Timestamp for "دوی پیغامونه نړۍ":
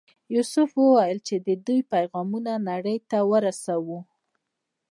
1.65-2.97